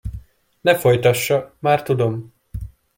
Ne 0.63 0.75
folytassa, 0.75 1.53
már 1.59 1.83
tudom. 1.83 2.33